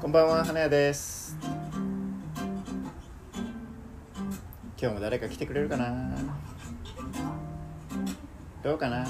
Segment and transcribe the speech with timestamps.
[0.00, 1.36] こんばんは花屋です。
[4.80, 6.16] 今日も誰か来てくれるかな？
[8.62, 9.06] どうかな？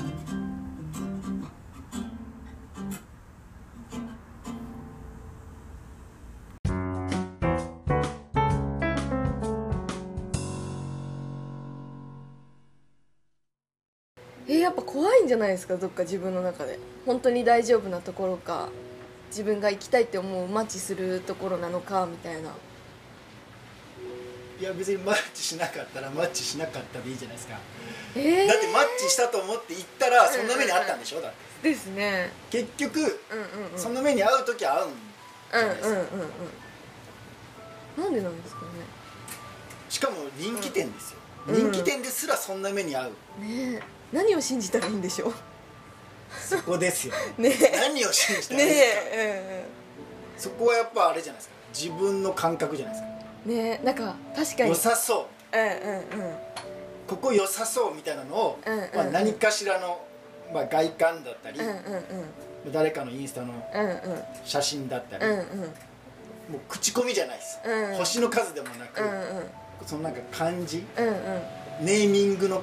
[15.01, 16.79] 怖いんじゃないですかどっか自分の中で。
[17.07, 18.69] 本当に大丈夫なところか
[19.31, 22.51] 自分が行きたいって思うマッチするところなのかみたいな。
[24.61, 27.59] いや別にマッチしなかったらマッチしなかったでいいじゃないですか、
[28.15, 31.23] えー、だってマッチしたと思って行ったらそんな目にあったんでしょ？
[31.23, 31.33] だっ
[31.63, 31.71] て。
[31.71, 32.31] ですね。
[32.51, 33.79] 結局うんうんうん。
[33.79, 34.93] その目に遭う時は会うん
[35.51, 36.09] じゃないですか、うんうんうん
[37.97, 38.05] うん。
[38.05, 38.61] なんでなんですか
[39.89, 41.73] しかも人気店ですよ、うん。
[41.73, 43.13] 人気店ですらそんな目に遭う。
[43.41, 45.33] ねねえ何を信じたらいいんでしょ
[46.39, 47.15] そこですよ。
[47.39, 47.53] うね。
[47.73, 49.65] 何を信じたらいいですか、え
[50.37, 51.55] そこはやっぱあれじゃないですか。
[51.75, 53.09] 自分の感覚じゃないですか。
[53.47, 53.81] うんうんね。
[53.83, 54.69] えなんか確かに。
[54.71, 55.57] 良さそう。
[55.57, 56.37] うんうんうん。
[57.07, 58.91] ここ良さそうみたいなのを、うんうんうん。
[58.95, 60.01] まあ、何かしらの、
[60.55, 61.75] まあ、外観だったり、うんうん
[62.73, 63.91] 誰かのインスタのうんうん。
[63.91, 65.39] うん写真だったり、うんうん。
[65.39, 65.45] も
[66.57, 67.97] う口コミじゃないです、うん。
[67.97, 69.51] 星の数でもなく、うんうん。
[69.87, 71.15] そのなんか感じうんうん。
[71.87, 72.63] ネーミングの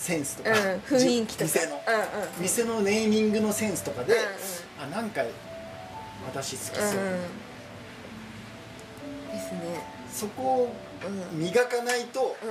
[0.00, 1.50] センスとか、うん雰囲気とか。
[1.50, 4.94] じ店の、うんうん店のネーミングのセンスとかで、うんうん。
[4.94, 5.22] あなんか
[6.26, 7.20] 私好きそう、うんうん。
[9.32, 9.84] ですね。
[10.12, 10.74] そこを
[11.06, 11.22] うん。
[11.22, 12.50] うん磨かないとうん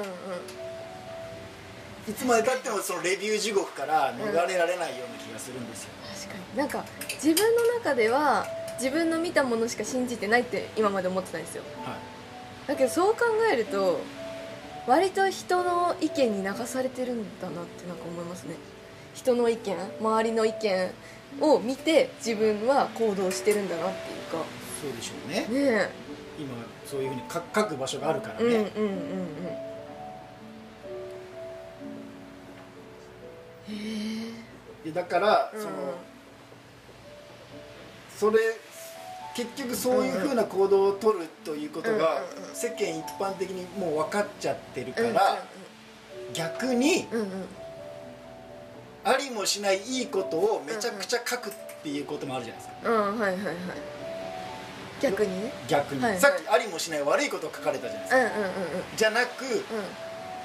[2.12, 5.90] いつまでたってもそのレビュー地獄から逃れられないような気がするんですよ、
[6.26, 6.58] 確かに。
[6.58, 6.84] なんか
[7.24, 8.48] 自分の中では
[8.80, 11.64] 自分の見たものしか信じてないって今まで思ってたんですよ。
[11.86, 11.98] はい。
[12.70, 13.20] だけどそう考
[13.52, 14.00] えると
[14.88, 18.56] 割と人の意見に流されてるんだなってなんか思いますね。
[19.14, 20.92] 人の意見周りの意見
[21.42, 24.46] を見て自分は行動してるんだなっていうか。
[24.82, 25.48] そうでしょうね。
[25.48, 25.90] ね
[26.40, 26.56] 今
[26.86, 29.70] そういうふうに書書く場所があるからえうんうんうんね、
[33.68, 33.76] うん。
[33.76, 33.78] へ
[34.86, 34.86] え。
[34.86, 35.62] でだから、うん。
[35.62, 35.74] その
[38.18, 38.40] それ
[39.40, 42.22] 結局そういうふうな行動を取るということが
[42.54, 45.42] 世間一般的にもう分かっちゃってるかうんら、
[46.34, 47.08] 逆に
[49.06, 52.92] ありもしないいいことをめちゃくちゃ書くっていうこともあるじゃないですか。
[52.92, 53.56] はいはいはい。
[55.02, 55.54] 逆にね。
[55.70, 56.20] 逆に、はいはい。
[56.20, 58.50] さっきありもしない悪いことを書かれたじゃないですか、うんうんうんうん。
[58.98, 59.62] じゃなくうん。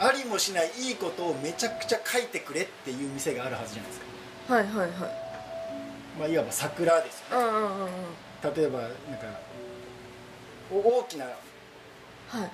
[0.06, 4.00] ありもしないいいことをめちゃくちゃ書いてくれっていう店があるはずじゃないです
[4.46, 4.90] か、はいはいはい。
[6.20, 7.44] まあ、いわば桜ですよね。
[7.44, 7.88] うんうんうんうん
[8.56, 8.92] 例えばなんか
[10.70, 11.32] お大きなは
[12.44, 12.50] い。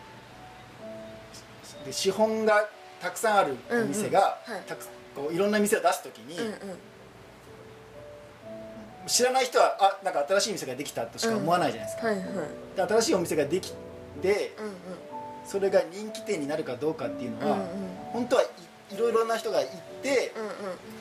[1.84, 2.68] で資本が
[3.00, 4.52] たくさんあるお店が、うん。
[4.52, 4.66] うんはい。
[4.68, 6.54] たくこういろんな店を出す時に、うんうん。
[9.06, 12.26] 知らない人はあなんか新しい店ができたとしか思わないじゃないですか、はいはい。
[12.76, 13.72] で新しいお店ができ
[14.22, 14.74] てうんうん。
[15.46, 17.66] それが人気店になるかどうかっていうのは、うんうん。
[18.12, 18.46] 本当はい
[18.94, 19.70] いろいろな人が行っ
[20.02, 20.50] てうんうん。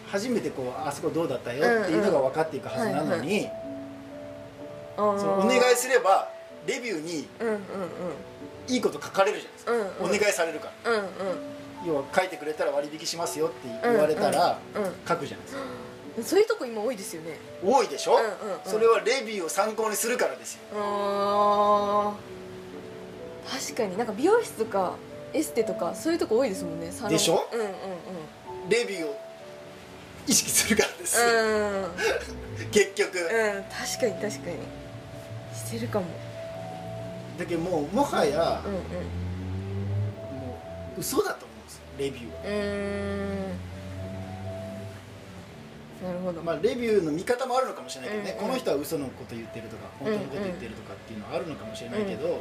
[0.07, 3.68] 初めてこうあそこどうだったよっていうのが分かっていくはずなのに、あー
[5.19, 6.29] そのお願いすれば
[6.67, 7.61] レビューにうんうんうん。
[8.67, 10.15] いいこと書かれるじゃないですか、うんうん。
[10.15, 10.91] お願いされるから。
[10.91, 11.09] うんうん。
[11.87, 15.61] 要は書いてくれたら割引しますよって言われたらうんうん書くじゃないですか、
[16.23, 17.37] そういうとこ今多いですよね。
[17.63, 18.59] 多いでしょ、うんうんうん。
[18.65, 20.59] それはレビューを参考にするからですよ。
[23.49, 23.97] 確かに。
[23.97, 24.95] なんか美容室とか
[25.31, 26.91] エステとかそういうとこ多いですもんね。
[27.07, 27.47] でしょ？
[27.53, 27.69] うんうん。
[28.69, 29.17] レビューを
[30.27, 31.17] 意識するからです。
[31.17, 31.87] うん。
[32.71, 33.63] 結局、うん。
[33.71, 34.57] 確かに確かに
[35.69, 36.05] してるかも。
[37.37, 38.81] だけどもうもはやうんうん。
[40.39, 40.57] も
[40.97, 42.41] う嘘だと思うんですよレビューは。
[42.43, 42.53] うー
[46.05, 46.07] ん。
[46.07, 48.47] なるほど、まあ、レビューの見方もあるのかもしれないけどね、うんうん。
[48.47, 52.39] この人は嘘のこと言ってるとか本当のこと言ってるとかっていうのはあるのかもしれないけど、うんうん。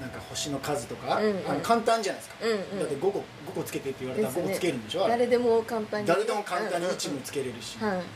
[0.00, 1.50] なんか星の数とか、うんうん。
[1.50, 2.78] あの簡単じゃないですか、うんうん。
[2.80, 5.14] だって5個 ,5 個つけてって言われたら5個つけるんでしょあれ。
[5.14, 6.06] 誰でも簡単に。
[6.06, 7.98] 誰でも簡単に位置もつけれるし、うんうんうん。
[7.98, 8.06] はい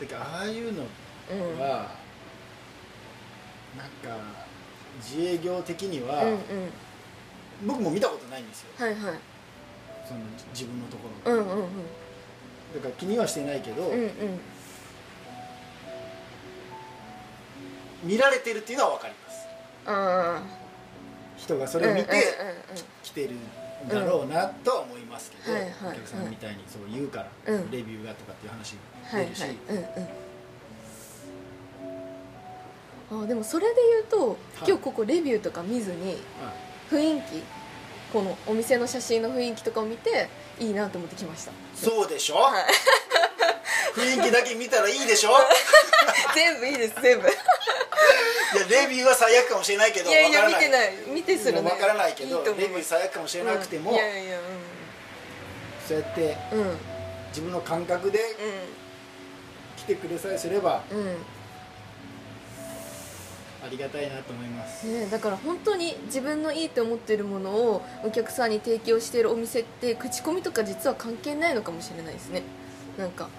[0.00, 0.82] だからああいうの
[1.30, 1.58] うん。
[1.60, 1.68] は、
[3.76, 4.24] なんか
[4.98, 6.38] 自営業的には、うんうん。
[7.66, 8.72] 僕も見たことないんですよ。
[8.76, 9.00] はいはい。
[10.06, 10.20] その
[10.52, 11.68] 自分のところ、うんうんうん。
[12.74, 14.10] だから気にはしてないけど、うんうん。
[18.02, 19.46] 見られてるっていうのは分かります。
[19.86, 20.42] あ
[21.36, 22.24] 人がそれを見てうんうんうん
[23.02, 23.38] 来てるん
[23.88, 25.56] だろうなとは思いますけど、
[25.88, 27.70] お客さんみたいにそう言うから、うん。
[27.70, 28.76] レビューがとかっていう話
[29.10, 29.80] はい出るし、はいうんう
[33.20, 33.24] ん。
[33.24, 34.68] あでもそれで言うと、い。
[34.68, 36.12] 今日ここレビューとか見ずに
[36.42, 36.52] は
[36.90, 37.42] 雰囲気
[38.12, 40.28] このお店の写真の雰囲気とかを見て
[40.58, 41.52] いいなと思って来ました。
[41.74, 42.64] そうでしょ、はい。
[43.94, 45.30] 雰囲気だけ見たらいいでしょ？
[46.34, 47.28] 全部いいです全部
[48.54, 50.92] いやレビューは最悪かもしれないけどいやいやわから見てない。
[51.14, 51.70] 見てするね。
[51.70, 53.96] わからないけどレビュー最悪かもしれなくても、うん。
[53.96, 54.38] いやいや
[55.86, 56.60] そうやってうん。
[56.60, 56.76] うん
[57.34, 58.20] 自分の感覚で
[59.76, 60.98] 来てくれさえすればうん。
[60.98, 61.16] うん
[63.64, 72.42] ありがたいなと思います、ね、だから本当に自分のいいと思ってるものをお客さんに提供しているお店って口コミとか実は関係ないのかもしれないですね。
[72.98, 73.30] なんか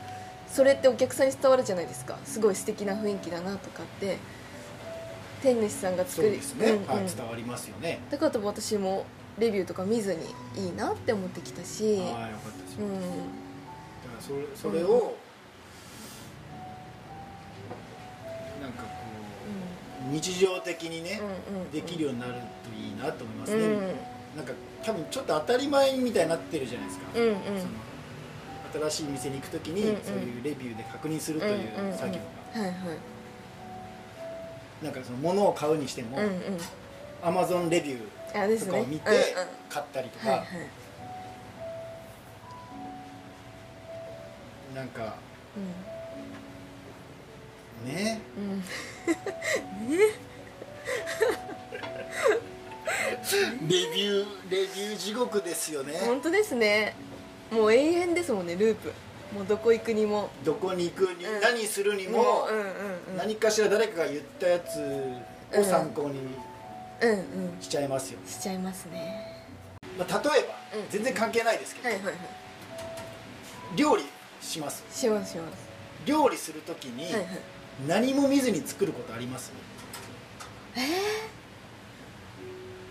[0.48, 2.18] それってお客さんに伝わるじゃないですか。
[2.26, 4.18] すごい素敵な雰囲気だなとかって
[5.46, 6.88] 天主さんが作りそうですね、うんうん。
[6.88, 8.00] はい、伝わりますよね。
[8.10, 9.06] だから多分私も
[9.38, 10.22] レビューとか見ずに
[10.56, 13.06] いいなって思ってきたし、ああよかったですよ、うん、だか
[14.16, 15.16] らそれそれを、
[18.60, 18.90] なんかこ
[20.10, 22.40] う日常的にね、うんうんできるようになると
[22.76, 23.82] いいなと思いますね、うん。
[24.38, 24.54] なんか
[24.84, 27.36] 多分ちょっと当たり前みたいになってるじゃないですか、うんうん。
[28.74, 30.02] その新しい店に行く時に、うんうん。
[30.02, 32.20] そういうレビューで確認するという作業
[32.56, 33.15] が、はいはい
[34.82, 36.18] なんかその物を買うにしても、
[37.24, 39.06] アマゾンレビューとかを見て
[39.70, 40.44] 買ったりとか、
[44.76, 45.16] なんか
[47.84, 48.20] うね？
[48.38, 48.64] んうん。
[53.68, 55.94] レビューレビュー地獄ですよね。
[56.06, 56.94] 本当ですね。
[57.52, 58.92] もう永遠ですもんねループ
[59.34, 60.30] もうどこ行くにも。
[60.44, 61.42] どこに行くに、うん。
[61.42, 62.70] 何するにも、もううんうんう
[63.16, 63.18] ん。
[63.18, 64.80] 何かしら誰かが言ったやつ
[65.58, 66.20] を参考に
[67.02, 67.10] うん。
[67.10, 69.44] うんしちゃいますよ、しちゃいますね。
[69.98, 70.90] まあ、例えば、うん。
[70.90, 72.16] 全然関係ないですけど、はいはいはい。
[73.76, 74.04] 料理
[74.42, 74.84] します。
[74.92, 75.66] しますします。
[76.06, 77.08] 料理するときに
[77.88, 79.52] 何も見ずに作ることあります、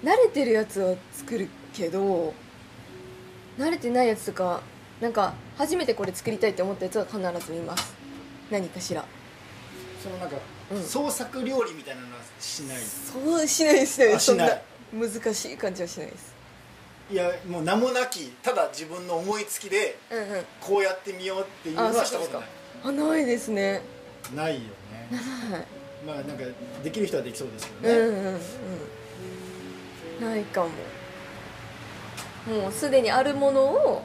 [0.03, 2.35] 慣れてるやつは作るけど
[3.57, 4.63] 慣れてないやつとか
[5.05, 7.93] なんか初めてこれ作りたいって思ったやつは必ず見ます。
[8.51, 9.05] 何かしら。
[10.03, 10.37] そのなんか、
[10.73, 10.83] うん。
[10.83, 12.79] 創作料理みたいなのはしない？
[12.79, 14.15] そうしないですね。
[14.15, 14.49] あそんな
[14.95, 16.35] 難しい感じはしないです。
[17.11, 20.45] いやもう名もなきただ自分の思いつきでうんうん。
[20.59, 22.49] こうやってみようっていうのあはしたことない。
[22.85, 23.83] あないですね。
[24.35, 24.67] ないよね。
[25.51, 25.67] はい。
[26.07, 26.45] まあなんか
[26.83, 28.41] できる人はできそうですけどね、うんうん
[30.23, 30.31] うん。
[30.31, 30.71] ないかも。
[32.47, 34.03] もうすでにあるものを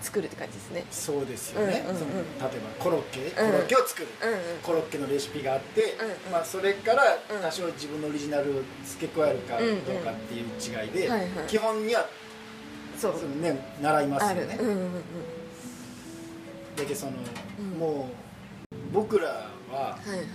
[0.00, 0.84] 作るって感じですね。
[0.90, 1.98] そうですよね、うんうんうん。
[1.98, 2.10] その
[2.50, 4.38] 例えばコロッケコロッケを作る、うんうん。
[4.62, 6.32] コロッケのレシピがあって、うんうん。
[6.32, 7.42] まあ、それからうん。
[7.42, 11.28] 多少自分のオリジナルを付け加えるかどうかっていう違いで、はいはい。
[11.46, 12.06] 基本には
[12.98, 13.14] そう。
[13.18, 14.64] その、ね、習いますあよね、る。
[14.64, 14.92] うんうんうん。
[16.76, 17.12] だけどその、
[17.58, 17.78] うん。
[17.78, 18.10] も
[18.72, 20.26] う僕らははいはい。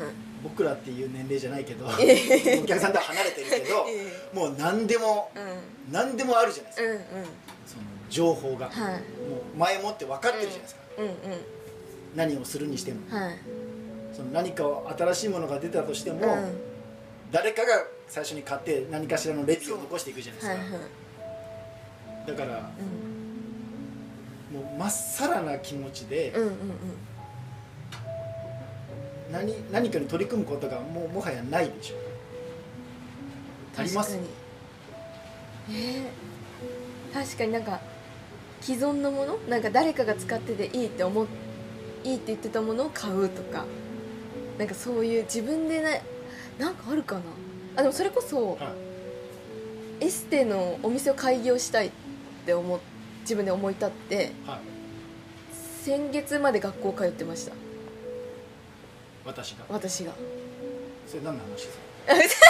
[0.43, 2.61] 僕らっていう年齢じゃないけど、ええ。
[2.63, 4.35] お客さんとは離れてるけど、 え。
[4.35, 5.91] もう何でもうん。
[5.91, 7.01] 何でもあるじゃないですか、うんうん。
[7.65, 8.93] その情報が、はい。
[8.93, 8.97] も
[9.55, 11.09] う前もって分かってるじゃないですか、うん。
[12.15, 12.99] 何をするにしても。
[13.11, 13.37] うんはい。
[14.13, 16.57] その何かを新しいものが出たとしても、うん。
[17.31, 17.67] 誰かが
[18.07, 20.77] 最初に買って何かしらのレビューを残していくじゃないですか、はいは
[22.25, 22.27] い。
[22.27, 22.71] だから
[24.53, 24.61] うん。
[24.61, 26.55] もうまっさらな気持ちでうんうんうん。
[29.31, 31.95] 何何かに取り組むことがもうもはやないでしょ。
[33.77, 34.17] あります？
[35.69, 36.05] えー。
[37.13, 37.81] 確かになんか
[38.65, 39.37] 既存のもの？
[39.47, 41.27] なんか誰かが使ってていいって思っ
[42.03, 43.63] いいって言ってたものを買うとか。
[44.57, 46.01] なんかそういう自分でね
[46.57, 47.21] なんかあるかな？
[47.75, 48.55] あでもそれこそは
[50.01, 50.05] い。
[50.05, 51.91] エステのお店を開業したいっ
[52.43, 52.79] て思っ
[53.21, 54.59] 自分で思い立ってはい。
[55.83, 57.53] 先月まで学校通ってました。
[59.25, 59.65] 私が？
[59.69, 60.13] 私が。
[61.05, 61.67] それ何の話？
[61.67, 62.47] ですか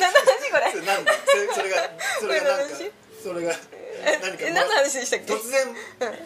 [0.00, 0.70] 何の話これ？
[0.72, 1.04] それ何？
[1.04, 1.76] でそれそれが
[2.18, 2.46] それが
[3.22, 3.52] それが
[4.02, 5.32] 何かえ何の話でしたっけ？
[5.32, 5.66] 突然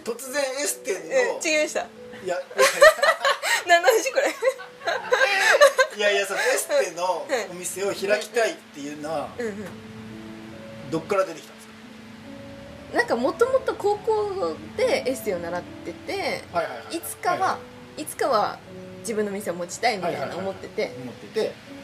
[0.05, 1.81] 突然エステのえ違いました。
[1.81, 1.85] い
[2.27, 2.37] や
[3.67, 4.27] 何の話これ？
[5.97, 9.31] いやいやそのエステのお店を開きたいっていうのは
[10.91, 11.67] どっから出てきたんです
[12.95, 16.43] なんかもともと高校でエステを習ってて
[16.91, 17.59] いつかは、
[17.97, 18.59] いつかは
[19.01, 20.93] 自分の店を持ちたいみたいな思ってて。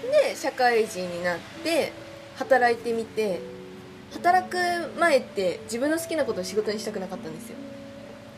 [0.03, 1.93] で社会人になって
[2.37, 3.41] 働いてみて
[4.13, 4.57] 働く
[4.99, 7.57] 前って自分の好きなことを仕事にしたくなかったんですよ。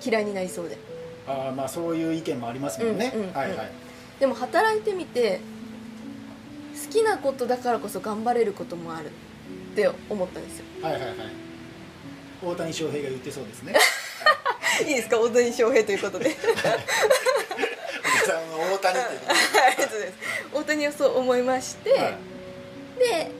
[0.04, 0.78] 嫌いになりそうで。
[1.26, 3.34] ああまあそういう意見もありますもんね、うんうんうん。
[3.34, 3.70] はいはい。
[4.20, 5.40] でも働いてみて
[6.86, 9.10] 好きなことだからこそ頑張れることもあるっ
[9.74, 10.64] て思ったんですよ。
[10.82, 11.14] はいはいはい。
[12.44, 13.74] 大谷翔平が言ってそうですね。
[14.86, 15.18] いいですか？
[15.18, 16.26] 大谷翔平ということで。
[16.26, 16.76] 大谷ってい
[18.68, 20.18] うことありがとうございます。
[20.52, 22.18] 大谷はそう思いまして、はい。
[22.98, 23.30] で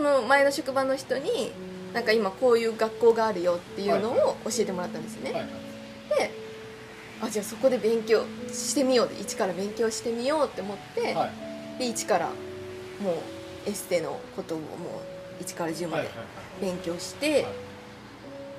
[0.00, 1.52] その前の職場の人に
[1.92, 5.50] なんか今こういう学校があるよっていうのを教えてもらったんですよね、はいはい。
[5.50, 6.30] で
[7.20, 11.26] あじゃあそこで勉強してみようで一から勉強してみようって思って、は
[11.76, 11.78] い。
[11.80, 14.64] で一からもうエステのことをも
[15.38, 16.10] う1から10まではい
[16.62, 17.42] 勉強して、はい。
[17.42, 17.44] っ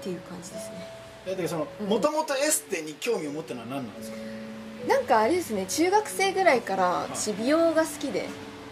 [0.04, 1.88] ていう感じですね。
[1.88, 4.18] もともとエステに興味を持ったのは何なんですか？
[4.88, 7.16] なんかあれですね中学生ぐらいからはい。
[7.16, 8.28] 私美容が好きで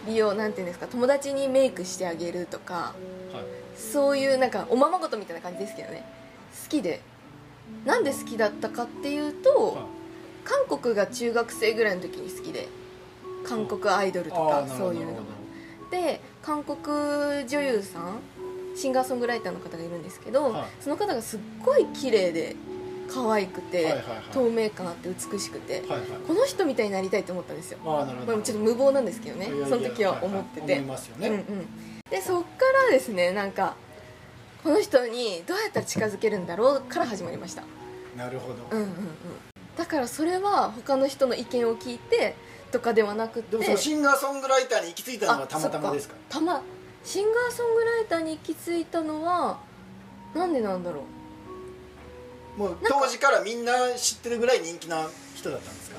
[0.06, 2.94] 美容なんていうんですか友達にメイクしてあげるとか
[3.32, 3.60] はい。
[3.76, 6.04] そういうなんかおままごとみたいな感じですけどね。
[6.64, 7.00] 好きで。
[7.84, 9.84] なんで好きだったかっていうと、はい。
[10.44, 12.68] 韓国が中学生ぐらいの時に好きで。
[13.46, 15.12] 韓国アイドルとかそういうの。
[15.12, 15.24] なる
[15.90, 18.20] で韓国女優さん
[18.76, 20.64] シンガーソングライターの方がいるんですけど、はい。
[20.80, 22.54] その方がすっごい綺麗で
[23.12, 24.06] 可愛くて、はいはいはい。
[24.32, 26.00] 透明感あって美しくて、はいはい。
[26.26, 27.78] この人みたいになりたいと思ったんですよ。
[27.84, 30.78] まあ、ちょっと無謀なんですけどねその時は思ってて、はいはい。
[30.80, 31.66] 思いますよね、うんうん、
[32.10, 32.48] でそっか
[32.88, 33.74] らですねなんか
[34.62, 37.62] この人にどうやったら近づけるんだろうから始まりました。
[38.16, 38.92] なるほど、うんうんうん。
[39.76, 42.34] だからそれは他の人の意見を聞いて
[42.70, 46.14] とかではなくてシンガーソングライターに行き着いたのはたまたまですか？
[46.28, 46.62] たま。
[47.02, 49.58] シンガーソングライターに行き着いたのは
[50.34, 51.02] なんでなんだろう？
[52.60, 55.96] もう当時からみんな知ってるぐらい人気な人だったんですか？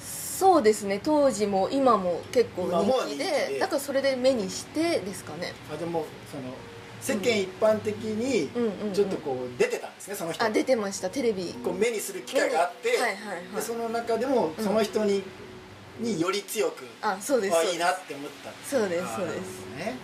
[0.00, 1.00] そうですね。
[1.02, 5.54] 当時も今も結構人気でだからそれで目にしてですかね。
[5.74, 6.54] あでもその
[7.00, 8.62] 世間一般的にうん。
[8.62, 10.44] うん、うん、ちょっとこう出てたんですねその人。
[10.44, 11.10] あ出てました。
[11.10, 11.52] テレビ。
[11.64, 13.56] こう目にする機会があって、はいはいはい。
[13.56, 14.64] でその中でもうん。
[14.64, 15.24] その人に,、
[15.98, 17.72] により強くあそうです。
[17.72, 19.66] いいなって思ったそうですそうです。
[19.76, 19.96] ね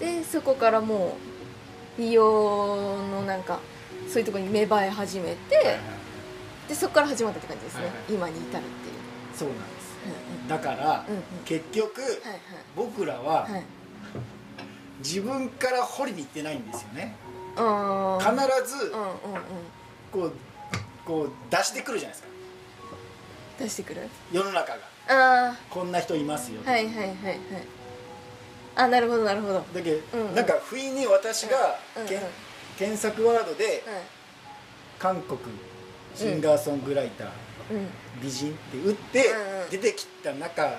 [0.00, 1.18] でそこからも
[1.98, 3.60] う美容のなんか
[4.08, 5.82] そういうところに芽生え始めて、はいはいはい。
[6.68, 7.98] でそこから始まったって感じですね、はいはい。
[8.08, 8.64] 今に至るっていう、
[9.34, 9.94] そうなんです
[10.42, 11.22] うんだから、うんうん。
[11.44, 12.10] 結局、はい
[12.76, 13.52] 僕らははい。
[13.52, 13.62] はい
[15.00, 17.14] 自分から掘りに行ってないんですよね。
[17.56, 19.12] あ必ーずうんうんうん。
[20.10, 20.32] こう
[21.04, 22.34] こう出してくるじゃないですか。
[23.58, 24.08] 出してくる？
[24.32, 24.78] 世の中が。
[25.50, 27.38] あこんな人いますよ、あはいはいはいはい。
[28.76, 30.34] あなるほどなるほど、だけど、うんうん。
[30.34, 32.08] なんか不意に私が、うんうん
[32.78, 33.82] 検索ワードではい。
[34.98, 35.38] 韓国
[36.14, 37.28] シンガーソングライター、
[37.72, 37.88] うん。
[38.22, 39.24] 美人って打って
[39.70, 40.78] 出てきた中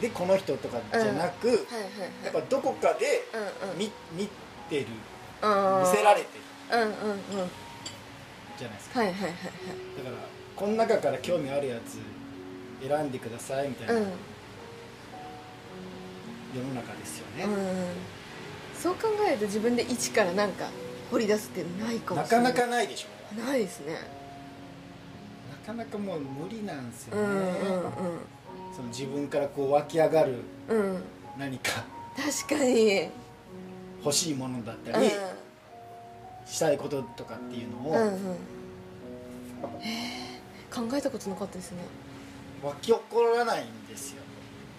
[0.00, 1.56] でこの人とかじゃなく、はい
[2.24, 3.24] やっぱどこかで
[3.78, 4.28] 見見
[4.68, 4.86] てる。
[4.86, 6.44] 見せられてる。
[8.58, 9.00] じゃないですか。
[9.00, 9.20] だから
[10.56, 11.98] この中から興味あるやつ
[12.86, 14.04] 選んでくださいみたいなはい
[16.54, 17.46] 世の中ですよね、
[18.84, 20.66] そう考えると自分で一からなんか
[21.10, 23.40] 掘り出すってないかもなしれなかないかないでしょ。
[23.40, 23.94] ないですね。
[25.50, 27.90] なかなかもう無理なんですよね、うんうん
[28.76, 30.34] その自分からこう湧き上がる
[30.68, 30.78] うん。
[30.78, 31.02] うん
[31.38, 31.82] 何か。
[32.46, 33.08] 確かに。
[34.04, 35.04] 欲しいものだったうん。
[35.04, 35.10] り、
[36.44, 38.12] したいこととかっていうのをうんうん。
[39.80, 41.78] へえ考えたことなかったですね。
[42.62, 44.22] 湧き起こらないんですよ。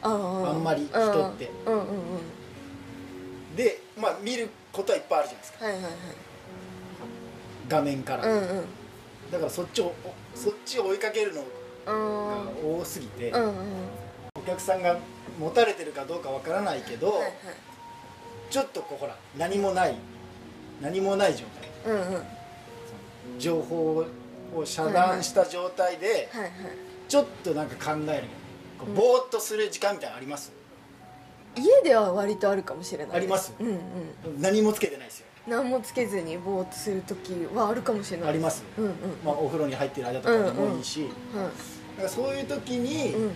[0.04, 1.50] あああんまり人って。
[1.66, 2.45] うんうんうん
[3.56, 5.66] でまあ見ることはいっぱいあるじゃないですか。
[5.66, 5.92] はいはいはい。
[7.68, 8.66] 画面から、うんうん。
[9.32, 9.94] だからそっちを
[10.36, 11.46] そっちを追いかけるのう
[11.88, 12.80] がん。
[12.80, 13.54] 多すぎて、うんうん。
[14.36, 14.98] お客さんが
[15.40, 17.32] 持たれてるかどうかわからないけど、はいはい。
[18.50, 19.96] ちょっとこうほら何もない
[20.82, 21.46] 何もない状
[21.84, 21.94] 態。
[21.94, 22.14] うんうん。
[22.16, 22.24] はい
[23.40, 24.06] 情報
[24.56, 26.52] を遮断した状態ではい
[27.10, 28.24] ちょっとなんか考える。
[28.94, 30.52] ぼーっとする時間みたいなのあります？
[31.56, 34.42] 家では割とあるかもしれないありますうんうん。
[34.42, 35.26] 何もつけてないですよ。
[35.48, 38.92] 何もつけずにぼーっとする時はあるかもしれないありますうんうん。
[39.24, 41.10] まあ、お風呂に入ってる間とかでもいいし、はい。
[41.98, 43.32] なんかそういう時うんにうん。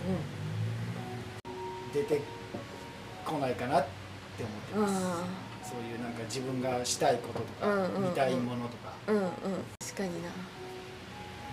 [1.94, 2.20] 出て
[3.24, 3.84] こないかなっ
[4.36, 5.24] て思ってます、あ
[5.62, 8.10] そういうなんか自分がしたいこととか、うんうんうん。
[8.10, 8.92] 見たいものとか。
[9.06, 9.30] あうんうん。
[9.80, 10.30] 確かにな。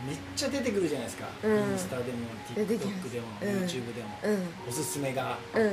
[0.08, 1.72] めっちゃ出てくるじゃないですか、うん。
[1.72, 2.20] インスタでも
[2.56, 3.08] 出てきます。
[3.08, 3.50] TikTok でも、うん。
[3.64, 4.70] YouTube でも、うん。
[4.70, 5.38] おすすめが。
[5.54, 5.72] うんうん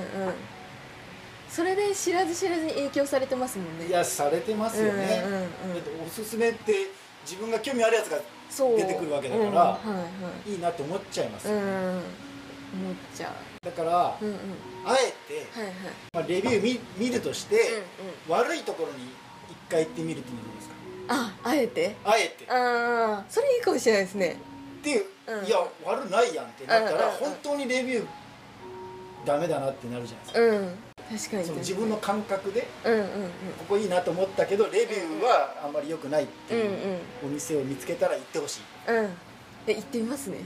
[1.54, 3.86] それで知らず知らずに影響されてますもんね。
[3.86, 5.74] いやされてますよね、うんうんうん。
[5.74, 6.72] だっておすすめって
[7.24, 8.18] 自分が興味あるやつが
[8.76, 9.52] 出てくるわけだからう。
[9.52, 10.00] んはいは
[10.48, 10.50] い。
[10.50, 11.60] いいなって思っちゃいますよ、うん。
[11.60, 11.70] 思
[12.00, 12.02] っ
[13.14, 13.32] ちゃ
[13.62, 14.38] だから、ううんうん。
[14.84, 15.74] あえて、はいはい。
[16.12, 18.42] まあ、レビュー見見るとして、うんうん。
[18.46, 20.74] 悪いところに一回行ってみるっていうのはどうですか？
[21.10, 21.94] ああえて？
[22.04, 22.50] あえて。
[22.50, 24.38] ああそれいいかもしれないですね。
[24.80, 25.46] っていう、うん。
[25.46, 28.06] いや悪ないやんってなったら、本当にレビュー
[29.24, 30.74] ダメだなってなるじゃないですか、うん
[31.10, 31.44] 確かに。
[31.44, 33.06] その自分の感覚でうんうんうん。
[33.06, 37.30] ここいいなと思ったけどレビューはあんまり良くないっていううんうん。
[37.30, 39.10] お店を見つけたら行ってほしい、うん。
[39.66, 40.38] で行ってみますね。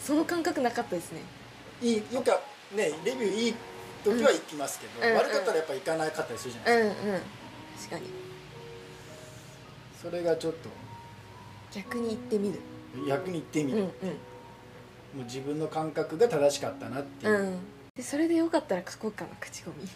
[0.00, 1.20] その感覚なかったですね。
[1.80, 2.40] い、いよか
[2.74, 3.54] ねレビューいい
[4.04, 5.18] 時は行きますけど、うんうん。
[5.18, 7.20] 悪かったらやっぱ行かなかったりするじゃないですか、うんうん。
[7.78, 8.06] 確かに。
[10.02, 10.54] それがちょっ
[11.72, 12.58] 逆に言ってみる。
[12.94, 13.84] と役に言ってみる、うん
[15.14, 17.32] もう自分の感覚が正しかったなっていう。
[17.32, 17.58] う、んうん
[17.96, 19.86] でそれでよかったら書こうかな口コミ。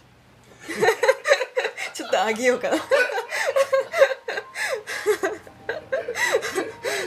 [1.94, 2.76] ちょっとあげようかな。
[2.76, 2.80] っ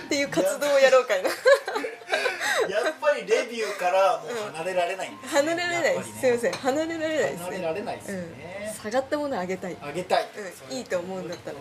[0.09, 6.51] ていう活動をやろうかいなやっぱりレビューからもう離れられないんです、離れられないです、すいません。
[6.51, 10.27] ん離れられないです離れねられないですようん、ね、下がったものをあげたい、あげたい、
[10.69, 11.57] うん、いいと思うんだったら。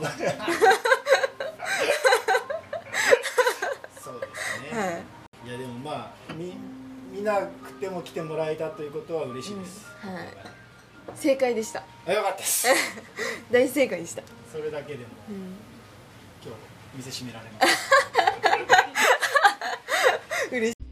[4.03, 4.87] そうですね、 は
[5.45, 5.49] い。
[5.49, 6.78] い、やでもまあ見
[7.11, 10.25] 見なくても来てもらえたということは嬉しいです、うん、はい。
[11.15, 11.83] 正解でした。
[12.07, 12.69] あよかったです。
[13.51, 14.23] 大正解でした。
[14.53, 15.57] それだけでも、うん、
[16.45, 17.91] 今日見せしめられます。
[20.55, 20.88] 嬉しい。